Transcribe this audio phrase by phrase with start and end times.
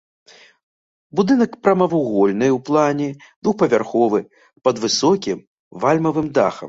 [1.19, 3.09] Будынак прамавугольны ў плане,
[3.45, 4.19] двухпавярховы,
[4.69, 5.37] пад высокім
[5.85, 6.59] вальмавым дахам.